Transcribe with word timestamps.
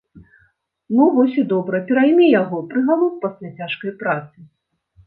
Ну, 0.95 1.03
вось 1.17 1.37
і 1.41 1.45
добра, 1.53 1.83
пераймі 1.91 2.33
яго, 2.41 2.65
прыгалуб 2.73 3.13
пасля 3.29 3.57
цяжкай 3.63 3.99
працы. 4.03 4.37